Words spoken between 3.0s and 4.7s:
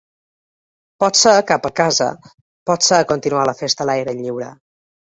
a continuar la festa a l’aire lliure.